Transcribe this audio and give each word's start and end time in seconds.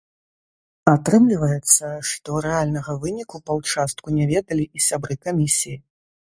Атрымліваецца, 0.93 1.91
што 2.13 2.29
рэальнага 2.47 2.91
выніку 3.05 3.37
па 3.51 3.61
ўчастку 3.61 4.07
не 4.17 4.25
ведалі 4.35 4.65
і 4.81 4.85
сябры 4.91 5.15
камісіі. 5.31 5.81